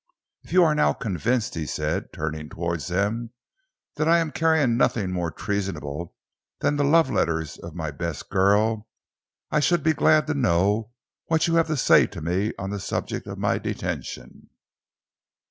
"If 0.41 0.51
you 0.51 0.63
are 0.63 0.73
now 0.73 0.93
convinced," 0.93 1.53
he 1.53 1.67
said, 1.67 2.11
turning 2.11 2.49
towards 2.49 2.87
them, 2.87 3.33
"that 3.97 4.07
I 4.07 4.17
am 4.17 4.31
carrying 4.31 4.75
nothing 4.75 5.11
more 5.11 5.29
treasonable 5.29 6.15
than 6.59 6.75
the 6.75 6.83
love 6.83 7.11
letters 7.11 7.59
of 7.59 7.75
my 7.75 7.91
best 7.91 8.31
girl, 8.31 8.87
I 9.51 9.59
should 9.59 9.83
be 9.83 9.93
glad 9.93 10.25
to 10.25 10.33
know 10.33 10.89
what 11.27 11.45
you 11.45 11.53
have 11.57 11.67
to 11.67 11.77
say 11.77 12.07
to 12.07 12.19
me 12.19 12.51
on 12.57 12.71
the 12.71 12.79
subject 12.79 13.27
of 13.27 13.37
my 13.37 13.59
detention?" 13.59 14.49